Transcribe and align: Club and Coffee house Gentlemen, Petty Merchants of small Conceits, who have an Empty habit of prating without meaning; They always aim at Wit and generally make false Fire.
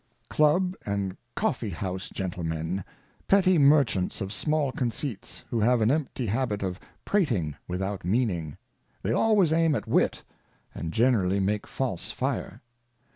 Club 0.29 0.73
and 0.83 1.15
Coffee 1.35 1.69
house 1.69 2.09
Gentlemen, 2.09 2.83
Petty 3.27 3.59
Merchants 3.59 4.19
of 4.19 4.33
small 4.33 4.71
Conceits, 4.71 5.43
who 5.51 5.59
have 5.59 5.79
an 5.79 5.91
Empty 5.91 6.25
habit 6.25 6.63
of 6.63 6.79
prating 7.05 7.55
without 7.67 8.03
meaning; 8.03 8.57
They 9.03 9.11
always 9.13 9.53
aim 9.53 9.75
at 9.75 9.85
Wit 9.87 10.23
and 10.73 10.91
generally 10.91 11.39
make 11.39 11.67
false 11.67 12.09
Fire. 12.09 12.63